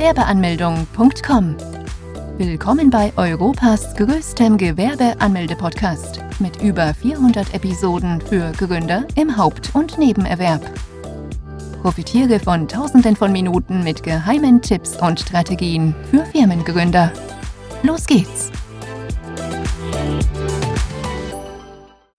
[0.00, 1.56] Gewerbeanmeldung.com.
[2.38, 10.62] Willkommen bei Europas größtem Gewerbeanmelde-Podcast mit über 400 Episoden für Gründer im Haupt- und Nebenerwerb.
[11.82, 17.12] Profitiere von Tausenden von Minuten mit geheimen Tipps und Strategien für Firmengründer.
[17.82, 18.50] Los geht's!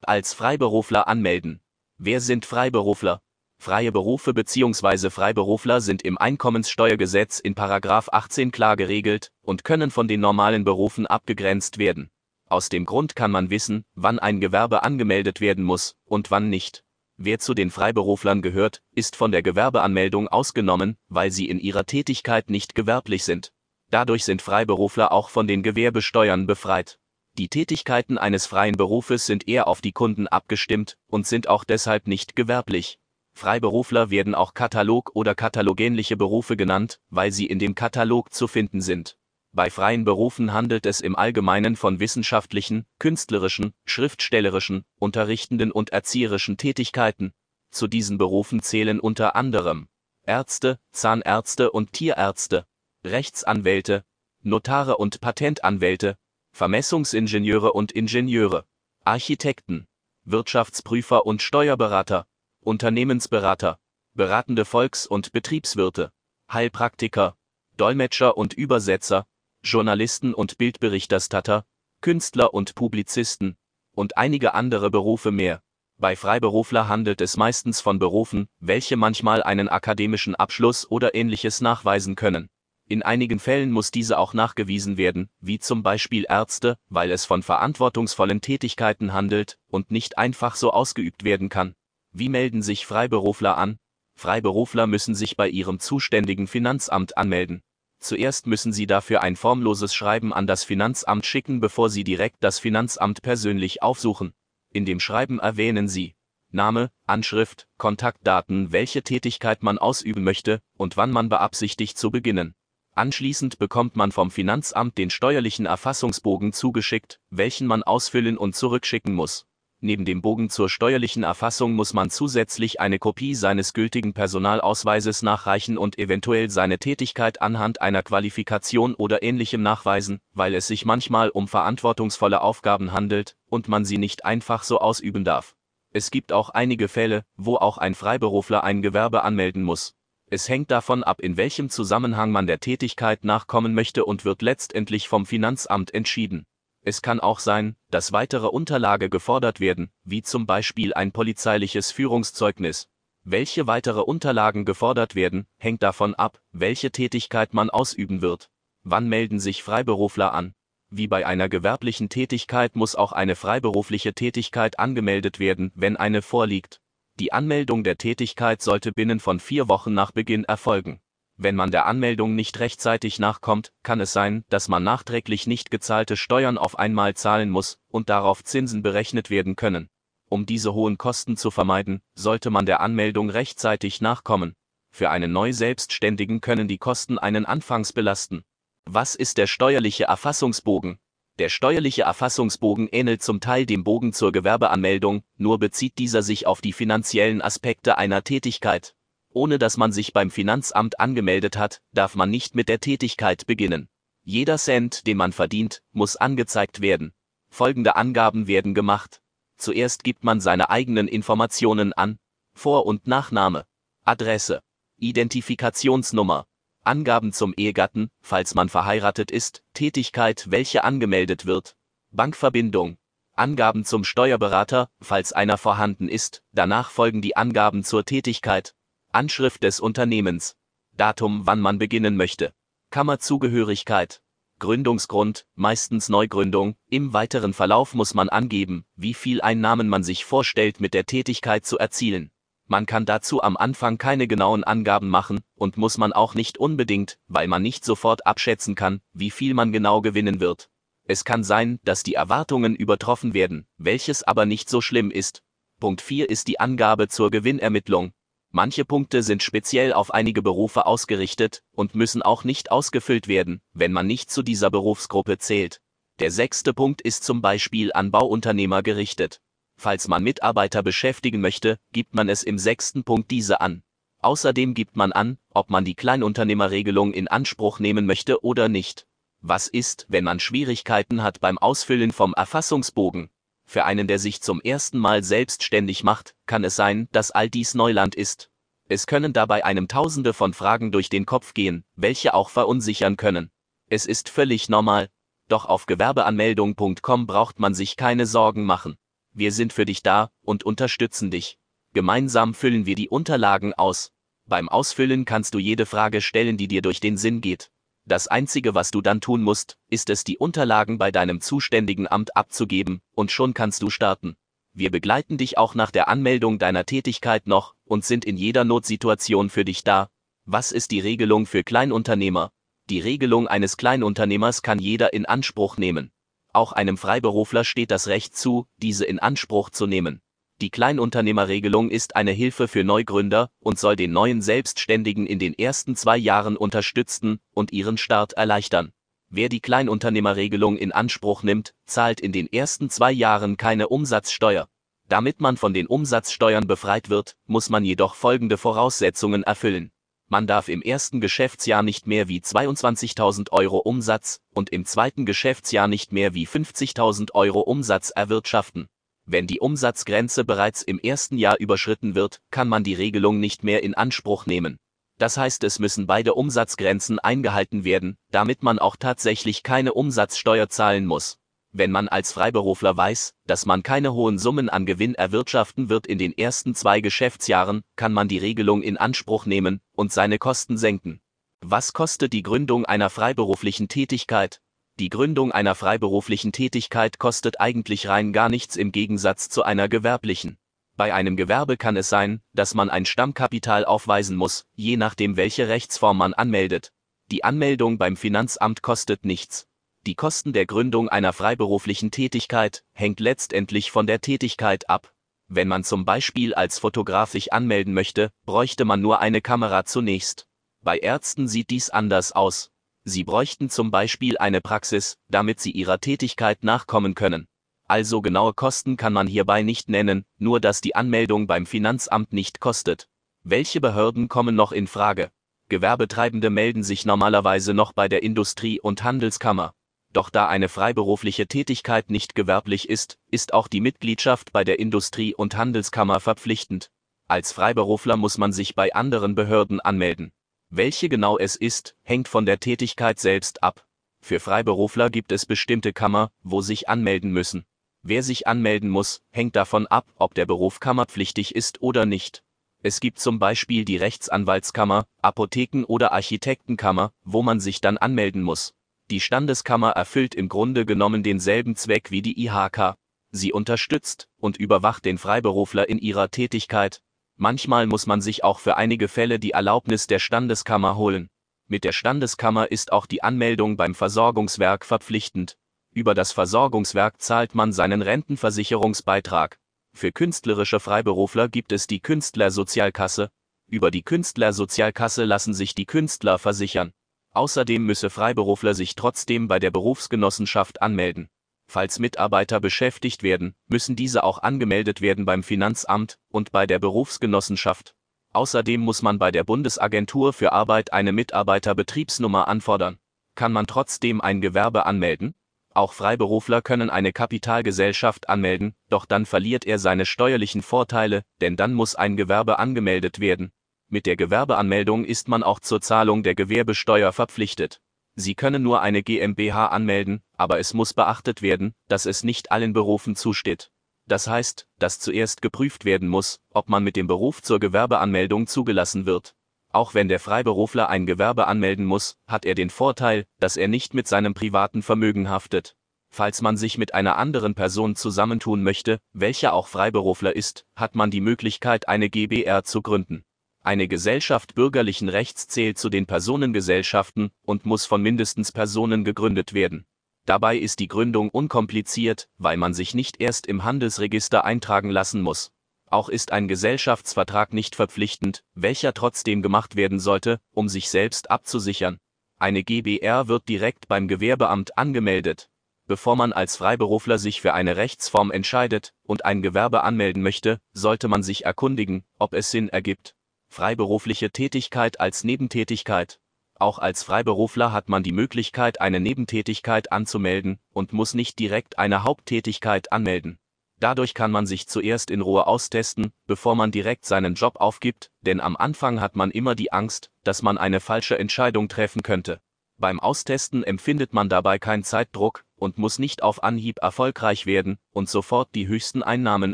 [0.04, 1.62] Als Freiberufler anmelden.
[1.98, 3.22] Wer sind Freiberufler?
[3.62, 5.12] Freie Berufe bzw.
[5.12, 11.78] Freiberufler sind im Einkommenssteuergesetz in 18 klar geregelt und können von den normalen Berufen abgegrenzt
[11.78, 12.10] werden.
[12.50, 16.84] Aus dem Grund kann man wissen, wann ein Gewerbe angemeldet werden muss und wann nicht.
[17.18, 22.50] Wer zu den Freiberuflern gehört, ist von der Gewerbeanmeldung ausgenommen, weil sie in ihrer Tätigkeit
[22.50, 23.54] nicht gewerblich sind.
[23.92, 26.98] Dadurch sind Freiberufler auch von den Gewerbesteuern befreit.
[27.38, 32.08] Die Tätigkeiten eines freien Berufes sind eher auf die Kunden abgestimmt und sind auch deshalb
[32.08, 32.98] nicht gewerblich.
[33.34, 38.82] Freiberufler werden auch Katalog- oder katalogähnliche Berufe genannt, weil sie in dem Katalog zu finden
[38.82, 39.18] sind.
[39.54, 47.34] Bei freien Berufen handelt es im Allgemeinen von wissenschaftlichen, künstlerischen, schriftstellerischen, unterrichtenden und erzieherischen Tätigkeiten.
[47.70, 49.90] Zu diesen Berufen zählen unter anderem
[50.24, 52.66] Ärzte, Zahnärzte und Tierärzte,
[53.04, 54.06] Rechtsanwälte,
[54.42, 56.18] Notare und Patentanwälte,
[56.52, 58.66] Vermessungsingenieure und Ingenieure,
[59.04, 59.88] Architekten,
[60.24, 62.26] Wirtschaftsprüfer und Steuerberater,
[62.64, 63.80] Unternehmensberater,
[64.14, 66.12] beratende Volks- und Betriebswirte,
[66.52, 67.36] Heilpraktiker,
[67.76, 69.26] Dolmetscher und Übersetzer,
[69.64, 71.66] Journalisten und Bildberichterstatter,
[72.02, 73.58] Künstler und Publizisten
[73.96, 75.64] und einige andere Berufe mehr.
[75.98, 82.16] Bei Freiberufler handelt es meistens von Berufen, welche manchmal einen akademischen Abschluss oder ähnliches nachweisen
[82.16, 82.48] können.
[82.88, 87.42] In einigen Fällen muss diese auch nachgewiesen werden, wie zum Beispiel Ärzte, weil es von
[87.42, 91.74] verantwortungsvollen Tätigkeiten handelt und nicht einfach so ausgeübt werden kann.
[92.14, 93.78] Wie melden sich Freiberufler an?
[94.16, 97.62] Freiberufler müssen sich bei ihrem zuständigen Finanzamt anmelden.
[98.00, 102.60] Zuerst müssen sie dafür ein formloses Schreiben an das Finanzamt schicken, bevor sie direkt das
[102.60, 104.34] Finanzamt persönlich aufsuchen.
[104.74, 106.16] In dem Schreiben erwähnen sie
[106.50, 112.56] Name, Anschrift, Kontaktdaten, welche Tätigkeit man ausüben möchte und wann man beabsichtigt zu beginnen.
[112.94, 119.46] Anschließend bekommt man vom Finanzamt den steuerlichen Erfassungsbogen zugeschickt, welchen man ausfüllen und zurückschicken muss.
[119.84, 125.76] Neben dem Bogen zur steuerlichen Erfassung muss man zusätzlich eine Kopie seines gültigen Personalausweises nachreichen
[125.76, 131.48] und eventuell seine Tätigkeit anhand einer Qualifikation oder ähnlichem nachweisen, weil es sich manchmal um
[131.48, 135.56] verantwortungsvolle Aufgaben handelt und man sie nicht einfach so ausüben darf.
[135.90, 139.96] Es gibt auch einige Fälle, wo auch ein Freiberufler ein Gewerbe anmelden muss.
[140.28, 145.08] Es hängt davon ab, in welchem Zusammenhang man der Tätigkeit nachkommen möchte und wird letztendlich
[145.08, 146.46] vom Finanzamt entschieden.
[146.84, 152.88] Es kann auch sein, dass weitere Unterlage gefordert werden, wie zum Beispiel ein polizeiliches Führungszeugnis.
[153.24, 158.50] Welche weitere Unterlagen gefordert werden, hängt davon ab, welche Tätigkeit man ausüben wird.
[158.84, 160.56] Wann melden sich Freiberufler an?
[160.90, 166.82] Wie bei einer gewerblichen Tätigkeit muss auch eine freiberufliche Tätigkeit angemeldet werden, wenn eine vorliegt.
[167.20, 171.00] Die Anmeldung der Tätigkeit sollte binnen von vier Wochen nach Beginn erfolgen.
[171.44, 176.16] Wenn man der Anmeldung nicht rechtzeitig nachkommt, kann es sein, dass man nachträglich nicht gezahlte
[176.16, 179.90] Steuern auf einmal zahlen muss und darauf Zinsen berechnet werden können.
[180.30, 184.54] Um diese hohen Kosten zu vermeiden, sollte man der Anmeldung rechtzeitig nachkommen.
[184.92, 188.44] Für einen Neu-Selbstständigen können die Kosten einen anfangs belasten.
[188.86, 191.00] Was ist der steuerliche Erfassungsbogen?
[191.40, 196.62] Der steuerliche Erfassungsbogen ähnelt zum Teil dem Bogen zur Gewerbeanmeldung, nur bezieht dieser sich auf
[196.62, 198.94] die finanziellen Aspekte einer Tätigkeit.
[199.34, 203.88] Ohne dass man sich beim Finanzamt angemeldet hat, darf man nicht mit der Tätigkeit beginnen.
[204.24, 207.14] Jeder Cent, den man verdient, muss angezeigt werden.
[207.50, 209.22] Folgende Angaben werden gemacht.
[209.58, 212.20] Zuerst gibt man seine eigenen Informationen an.
[212.54, 213.66] Vor- und Nachname.
[214.04, 214.62] Adresse.
[214.98, 216.46] Identifikationsnummer.
[216.84, 221.76] Angaben zum Ehegatten, falls man verheiratet ist, Tätigkeit, welche angemeldet wird.
[222.12, 222.98] Bankverbindung.
[223.34, 228.76] Angaben zum Steuerberater, falls einer vorhanden ist, danach folgen die Angaben zur Tätigkeit,
[229.14, 230.56] Anschrift des Unternehmens,
[230.96, 232.54] Datum, wann man beginnen möchte,
[232.92, 234.22] Kammerzugehörigkeit,
[234.60, 240.80] Gründungsgrund, meistens Neugründung, im weiteren Verlauf muss man angeben, wie viel Einnahmen man sich vorstellt
[240.80, 242.32] mit der Tätigkeit zu erzielen.
[242.68, 247.20] Man kann dazu am Anfang keine genauen Angaben machen und muss man auch nicht unbedingt,
[247.28, 250.70] weil man nicht sofort abschätzen kann, wie viel man genau gewinnen wird.
[251.04, 255.44] Es kann sein, dass die Erwartungen übertroffen werden, welches aber nicht so schlimm ist.
[255.82, 258.14] Punkt 4 ist die Angabe zur Gewinnermittlung,
[258.54, 263.94] Manche Punkte sind speziell auf einige Berufe ausgerichtet und müssen auch nicht ausgefüllt werden, wenn
[263.94, 265.80] man nicht zu dieser Berufsgruppe zählt.
[266.20, 269.42] Der sechste Punkt ist zum Beispiel an Bauunternehmer gerichtet.
[269.78, 273.84] Falls man Mitarbeiter beschäftigen möchte, gibt man es im sechsten Punkt diese an.
[274.20, 279.08] Außerdem gibt man an, ob man die Kleinunternehmerregelung in Anspruch nehmen möchte oder nicht.
[279.40, 283.32] Was ist, wenn man Schwierigkeiten hat beim Ausfüllen vom Erfassungsbogen?
[283.72, 287.74] Für einen, der sich zum ersten Mal selbstständig macht, kann es sein, dass all dies
[287.74, 288.52] Neuland ist.
[288.90, 293.50] Es können dabei einem Tausende von Fragen durch den Kopf gehen, welche auch verunsichern können.
[293.88, 295.08] Es ist völlig normal.
[295.48, 298.98] Doch auf gewerbeanmeldung.com braucht man sich keine Sorgen machen.
[299.32, 301.58] Wir sind für dich da und unterstützen dich.
[301.94, 304.12] Gemeinsam füllen wir die Unterlagen aus.
[304.48, 307.71] Beim Ausfüllen kannst du jede Frage stellen, die dir durch den Sinn geht.
[308.06, 312.36] Das Einzige, was du dann tun musst, ist es, die Unterlagen bei deinem zuständigen Amt
[312.36, 314.36] abzugeben, und schon kannst du starten.
[314.74, 319.50] Wir begleiten dich auch nach der Anmeldung deiner Tätigkeit noch und sind in jeder Notsituation
[319.50, 320.10] für dich da.
[320.46, 322.52] Was ist die Regelung für Kleinunternehmer?
[322.90, 326.12] Die Regelung eines Kleinunternehmers kann jeder in Anspruch nehmen.
[326.54, 330.22] Auch einem Freiberufler steht das Recht zu, diese in Anspruch zu nehmen.
[330.62, 335.96] Die Kleinunternehmerregelung ist eine Hilfe für Neugründer und soll den neuen Selbstständigen in den ersten
[335.96, 338.92] zwei Jahren unterstützen und ihren Start erleichtern.
[339.28, 344.68] Wer die Kleinunternehmerregelung in Anspruch nimmt, zahlt in den ersten zwei Jahren keine Umsatzsteuer.
[345.08, 349.92] Damit man von den Umsatzsteuern befreit wird, muss man jedoch folgende Voraussetzungen erfüllen.
[350.28, 355.88] Man darf im ersten Geschäftsjahr nicht mehr wie 22.000 Euro Umsatz und im zweiten Geschäftsjahr
[355.88, 358.90] nicht mehr wie 50.000 Euro Umsatz erwirtschaften.
[359.32, 363.82] Wenn die Umsatzgrenze bereits im ersten Jahr überschritten wird, kann man die Regelung nicht mehr
[363.82, 364.78] in Anspruch nehmen.
[365.20, 371.06] Das heißt, es müssen beide Umsatzgrenzen eingehalten werden, damit man auch tatsächlich keine Umsatzsteuer zahlen
[371.06, 371.38] muss.
[371.72, 376.18] Wenn man als Freiberufler weiß, dass man keine hohen Summen an Gewinn erwirtschaften wird in
[376.18, 381.22] den ersten zwei Geschäftsjahren, kann man die Regelung in Anspruch nehmen und seine Kosten senken.
[381.62, 384.60] Was kostet die Gründung einer freiberuflichen Tätigkeit?
[385.02, 390.60] Die Gründung einer freiberuflichen Tätigkeit kostet eigentlich rein gar nichts im Gegensatz zu einer gewerblichen.
[390.96, 395.68] Bei einem Gewerbe kann es sein, dass man ein Stammkapital aufweisen muss, je nachdem welche
[395.68, 396.94] Rechtsform man anmeldet.
[397.32, 399.66] Die Anmeldung beim Finanzamt kostet nichts.
[400.06, 405.16] Die Kosten der Gründung einer freiberuflichen Tätigkeit hängt letztendlich von der Tätigkeit ab.
[405.48, 410.48] Wenn man zum Beispiel als Fotograf sich anmelden möchte, bräuchte man nur eine Kamera zunächst.
[410.84, 412.70] Bei Ärzten sieht dies anders aus.
[413.04, 417.48] Sie bräuchten zum Beispiel eine Praxis, damit sie ihrer Tätigkeit nachkommen können
[417.92, 422.62] also genaue Kosten kann man hierbei nicht nennen, nur dass die Anmeldung beim Finanzamt nicht
[422.62, 423.10] kostet.
[423.44, 425.30] Welche Behörden kommen noch in Frage?
[425.68, 429.74] Gewerbetreibende melden sich normalerweise noch bei der Industrie- und Handelskammer.
[430.14, 435.36] Doch da eine freiberufliche Tätigkeit nicht gewerblich ist, ist auch die Mitgliedschaft bei der Industrie-
[435.36, 436.92] und Handelskammer verpflichtend.
[437.28, 440.32] Als Freiberufler muss man sich bei anderen Behörden anmelden.
[440.74, 443.86] Welche genau es ist, hängt von der Tätigkeit selbst ab.
[444.22, 447.66] Für Freiberufler gibt es bestimmte Kammer, wo sich anmelden müssen.
[448.04, 452.42] Wer sich anmelden muss, hängt davon ab, ob der Beruf kammerpflichtig ist oder nicht.
[452.84, 458.74] Es gibt zum Beispiel die Rechtsanwaltskammer, Apotheken- oder Architektenkammer, wo man sich dann anmelden muss.
[459.10, 462.96] Die Standeskammer erfüllt im Grunde genommen denselben Zweck wie die IHK.
[463.32, 467.02] Sie unterstützt und überwacht den Freiberufler in ihrer Tätigkeit.
[467.44, 471.28] Manchmal muss man sich auch für einige Fälle die Erlaubnis der Standeskammer holen.
[471.68, 475.58] Mit der Standeskammer ist auch die Anmeldung beim Versorgungswerk verpflichtend.
[475.92, 479.58] Über das Versorgungswerk zahlt man seinen Rentenversicherungsbeitrag.
[479.92, 483.32] Für künstlerische Freiberufler gibt es die Künstlersozialkasse.
[483.66, 486.92] Über die Künstlersozialkasse lassen sich die Künstler versichern.
[487.32, 491.28] Außerdem müsse Freiberufler sich trotzdem bei der Berufsgenossenschaft anmelden.
[491.74, 497.96] Falls Mitarbeiter beschäftigt werden, müssen diese auch angemeldet werden beim Finanzamt und bei der Berufsgenossenschaft.
[498.34, 502.98] Außerdem muss man bei der Bundesagentur für Arbeit eine Mitarbeiterbetriebsnummer anfordern.
[503.36, 505.34] Kann man trotzdem ein Gewerbe anmelden?
[505.74, 511.74] Auch Freiberufler können eine Kapitalgesellschaft anmelden, doch dann verliert er seine steuerlichen Vorteile, denn dann
[511.74, 513.54] muss ein Gewerbe angemeldet werden.
[513.88, 517.81] Mit der Gewerbeanmeldung ist man auch zur Zahlung der Gewerbesteuer verpflichtet.
[518.16, 522.74] Sie können nur eine GmbH anmelden, aber es muss beachtet werden, dass es nicht allen
[522.74, 523.72] Berufen zusteht.
[524.08, 529.06] Das heißt, dass zuerst geprüft werden muss, ob man mit dem Beruf zur Gewerbeanmeldung zugelassen
[529.06, 529.36] wird.
[529.72, 533.94] Auch wenn der Freiberufler ein Gewerbe anmelden muss, hat er den Vorteil, dass er nicht
[533.94, 535.78] mit seinem privaten Vermögen haftet.
[536.10, 541.10] Falls man sich mit einer anderen Person zusammentun möchte, welcher auch Freiberufler ist, hat man
[541.10, 543.24] die Möglichkeit, eine GBR zu gründen.
[543.64, 549.86] Eine Gesellschaft bürgerlichen Rechts zählt zu den Personengesellschaften und muss von mindestens Personen gegründet werden.
[550.26, 555.52] Dabei ist die Gründung unkompliziert, weil man sich nicht erst im Handelsregister eintragen lassen muss.
[555.86, 562.00] Auch ist ein Gesellschaftsvertrag nicht verpflichtend, welcher trotzdem gemacht werden sollte, um sich selbst abzusichern.
[562.40, 565.52] Eine GbR wird direkt beim Gewerbeamt angemeldet.
[565.86, 571.08] Bevor man als Freiberufler sich für eine Rechtsform entscheidet und ein Gewerbe anmelden möchte, sollte
[571.08, 573.16] man sich erkundigen, ob es Sinn ergibt.
[573.54, 576.22] Freiberufliche Tätigkeit als Nebentätigkeit.
[576.58, 582.06] Auch als Freiberufler hat man die Möglichkeit, eine Nebentätigkeit anzumelden und muss nicht direkt eine
[582.06, 583.40] Haupttätigkeit anmelden.
[583.78, 588.40] Dadurch kann man sich zuerst in Ruhe austesten, bevor man direkt seinen Job aufgibt, denn
[588.40, 592.40] am Anfang hat man immer die Angst, dass man eine falsche Entscheidung treffen könnte.
[592.78, 598.08] Beim Austesten empfindet man dabei keinen Zeitdruck und muss nicht auf Anhieb erfolgreich werden und
[598.08, 599.54] sofort die höchsten Einnahmen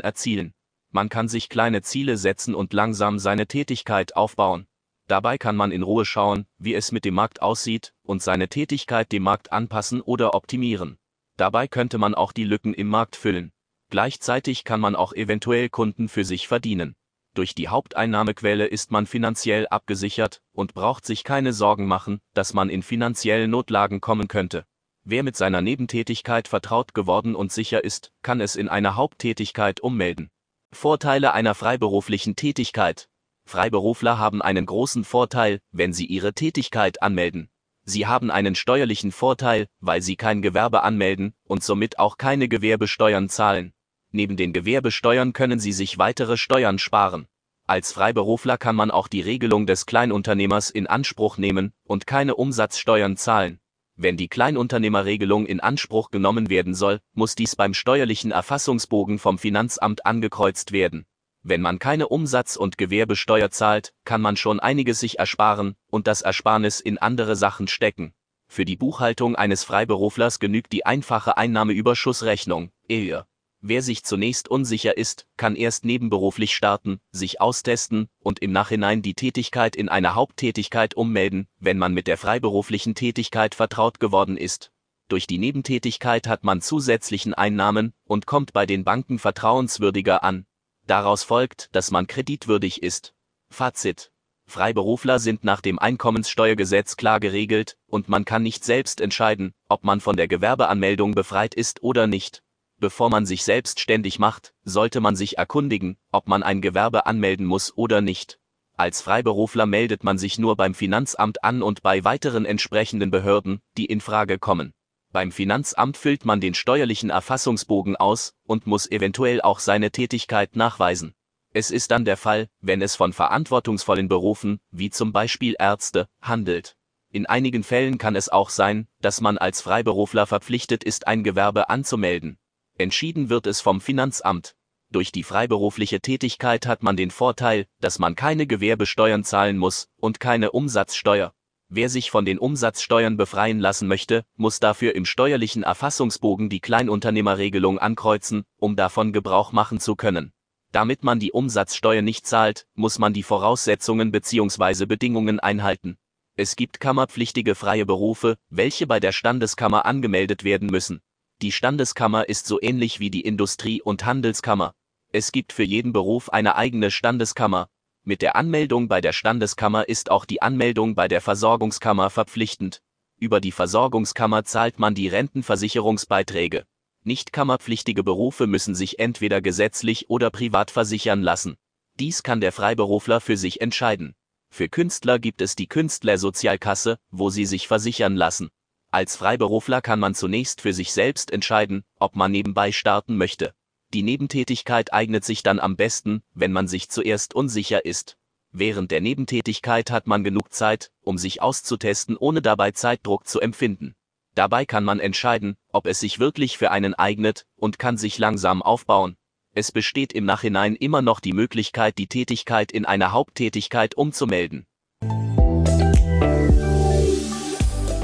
[0.00, 0.54] erzielen.
[0.90, 4.66] Man kann sich kleine Ziele setzen und langsam seine Tätigkeit aufbauen.
[5.06, 9.10] Dabei kann man in Ruhe schauen, wie es mit dem Markt aussieht und seine Tätigkeit
[9.10, 10.98] dem Markt anpassen oder optimieren.
[11.36, 13.52] Dabei könnte man auch die Lücken im Markt füllen.
[13.90, 16.94] Gleichzeitig kann man auch eventuell Kunden für sich verdienen.
[17.34, 22.68] Durch die Haupteinnahmequelle ist man finanziell abgesichert und braucht sich keine Sorgen machen, dass man
[22.68, 24.64] in finanzielle Notlagen kommen könnte.
[25.04, 30.30] Wer mit seiner Nebentätigkeit vertraut geworden und sicher ist, kann es in eine Haupttätigkeit ummelden.
[30.72, 33.08] Vorteile einer freiberuflichen Tätigkeit.
[33.46, 37.48] Freiberufler haben einen großen Vorteil, wenn sie ihre Tätigkeit anmelden.
[37.84, 43.30] Sie haben einen steuerlichen Vorteil, weil sie kein Gewerbe anmelden und somit auch keine Gewerbesteuern
[43.30, 43.72] zahlen.
[44.10, 47.26] Neben den Gewerbesteuern können Sie sich weitere Steuern sparen.
[47.66, 53.16] Als Freiberufler kann man auch die Regelung des Kleinunternehmers in Anspruch nehmen und keine Umsatzsteuern
[53.16, 53.60] zahlen.
[54.00, 60.06] Wenn die Kleinunternehmerregelung in Anspruch genommen werden soll, muss dies beim steuerlichen Erfassungsbogen vom Finanzamt
[60.06, 61.04] angekreuzt werden.
[61.42, 66.22] Wenn man keine Umsatz- und Gewerbesteuer zahlt, kann man schon einiges sich ersparen und das
[66.22, 68.14] Ersparnis in andere Sachen stecken.
[68.46, 73.26] Für die Buchhaltung eines Freiberuflers genügt die einfache Einnahmeüberschussrechnung, EUR.
[73.70, 79.12] Wer sich zunächst unsicher ist, kann erst nebenberuflich starten, sich austesten und im Nachhinein die
[79.12, 84.72] Tätigkeit in eine Haupttätigkeit ummelden, wenn man mit der freiberuflichen Tätigkeit vertraut geworden ist.
[85.08, 90.46] Durch die Nebentätigkeit hat man zusätzlichen Einnahmen und kommt bei den Banken vertrauenswürdiger an.
[90.86, 93.12] Daraus folgt, dass man kreditwürdig ist.
[93.50, 94.12] Fazit.
[94.46, 100.00] Freiberufler sind nach dem Einkommenssteuergesetz klar geregelt und man kann nicht selbst entscheiden, ob man
[100.00, 102.42] von der Gewerbeanmeldung befreit ist oder nicht.
[102.80, 107.76] Bevor man sich selbstständig macht, sollte man sich erkundigen, ob man ein Gewerbe anmelden muss
[107.76, 108.38] oder nicht.
[108.76, 113.86] Als Freiberufler meldet man sich nur beim Finanzamt an und bei weiteren entsprechenden Behörden, die
[113.86, 114.72] in Frage kommen.
[115.10, 121.14] Beim Finanzamt füllt man den steuerlichen Erfassungsbogen aus und muss eventuell auch seine Tätigkeit nachweisen.
[121.52, 126.76] Es ist dann der Fall, wenn es von verantwortungsvollen Berufen, wie zum Beispiel Ärzte, handelt.
[127.10, 131.70] In einigen Fällen kann es auch sein, dass man als Freiberufler verpflichtet ist, ein Gewerbe
[131.70, 132.38] anzumelden.
[132.78, 134.54] Entschieden wird es vom Finanzamt.
[134.90, 140.20] Durch die freiberufliche Tätigkeit hat man den Vorteil, dass man keine Gewerbesteuern zahlen muss und
[140.20, 141.34] keine Umsatzsteuer.
[141.68, 147.80] Wer sich von den Umsatzsteuern befreien lassen möchte, muss dafür im steuerlichen Erfassungsbogen die Kleinunternehmerregelung
[147.80, 150.32] ankreuzen, um davon Gebrauch machen zu können.
[150.70, 154.86] Damit man die Umsatzsteuer nicht zahlt, muss man die Voraussetzungen bzw.
[154.86, 155.98] Bedingungen einhalten.
[156.36, 161.00] Es gibt kammerpflichtige freie Berufe, welche bei der Standeskammer angemeldet werden müssen.
[161.40, 164.74] Die Standeskammer ist so ähnlich wie die Industrie- und Handelskammer.
[165.12, 167.68] Es gibt für jeden Beruf eine eigene Standeskammer.
[168.02, 172.82] Mit der Anmeldung bei der Standeskammer ist auch die Anmeldung bei der Versorgungskammer verpflichtend.
[173.20, 176.64] Über die Versorgungskammer zahlt man die Rentenversicherungsbeiträge.
[177.04, 181.56] Nicht kammerpflichtige Berufe müssen sich entweder gesetzlich oder privat versichern lassen.
[182.00, 184.16] Dies kann der Freiberufler für sich entscheiden.
[184.50, 188.50] Für Künstler gibt es die Künstlersozialkasse, wo sie sich versichern lassen.
[188.90, 193.52] Als Freiberufler kann man zunächst für sich selbst entscheiden, ob man nebenbei starten möchte.
[193.92, 198.16] Die Nebentätigkeit eignet sich dann am besten, wenn man sich zuerst unsicher ist.
[198.50, 203.94] Während der Nebentätigkeit hat man genug Zeit, um sich auszutesten, ohne dabei Zeitdruck zu empfinden.
[204.34, 208.62] Dabei kann man entscheiden, ob es sich wirklich für einen eignet und kann sich langsam
[208.62, 209.16] aufbauen.
[209.52, 214.66] Es besteht im Nachhinein immer noch die Möglichkeit, die Tätigkeit in eine Haupttätigkeit umzumelden.